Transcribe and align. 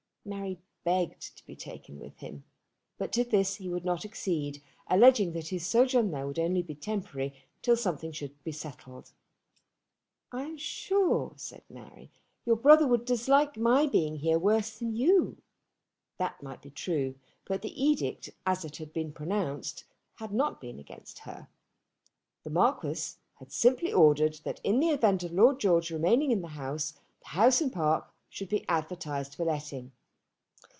Mary 0.23 0.59
begged 0.83 1.35
to 1.35 1.43
be 1.47 1.55
taken 1.55 1.97
with 1.99 2.17
him, 2.19 2.43
but 2.99 3.11
to 3.11 3.23
this 3.23 3.55
he 3.55 3.67
would 3.67 3.83
not 3.83 4.05
accede, 4.05 4.61
alleging 4.85 5.33
that 5.33 5.47
his 5.47 5.65
sojourn 5.65 6.11
there 6.11 6.27
would 6.27 6.37
only 6.37 6.61
be 6.61 6.75
temporary, 6.75 7.33
till 7.63 7.75
something 7.75 8.11
should 8.11 8.43
be 8.43 8.51
settled. 8.51 9.13
"I 10.31 10.43
am 10.43 10.57
sure," 10.57 11.33
said 11.37 11.63
Mary, 11.71 12.11
"your 12.45 12.55
brother 12.55 12.85
would 12.85 13.03
dislike 13.03 13.57
my 13.57 13.87
being 13.87 14.17
here 14.17 14.37
worse 14.37 14.77
than 14.77 14.95
you." 14.95 15.41
That 16.19 16.43
might 16.43 16.61
be 16.61 16.69
true, 16.69 17.15
but 17.45 17.63
the 17.63 17.83
edict, 17.83 18.29
as 18.45 18.63
it 18.63 18.77
had 18.77 18.93
been 18.93 19.11
pronounced, 19.13 19.85
had 20.17 20.31
not 20.31 20.61
been 20.61 20.77
against 20.77 21.17
her. 21.19 21.47
The 22.43 22.51
Marquis 22.51 23.15
had 23.39 23.51
simply 23.51 23.91
ordered 23.91 24.35
that 24.43 24.61
in 24.63 24.79
the 24.79 24.89
event 24.89 25.23
of 25.23 25.31
Lord 25.33 25.59
George 25.59 25.89
remaining 25.89 26.29
in 26.29 26.43
the 26.43 26.47
house, 26.49 26.93
the 27.21 27.29
house 27.29 27.59
and 27.59 27.73
park 27.73 28.13
should 28.29 28.49
be 28.49 28.69
advertised 28.69 29.33
for 29.33 29.45
letting. 29.45 29.93